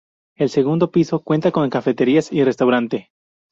[0.35, 3.11] El segundo piso cuenta con cafeterías y restaurante.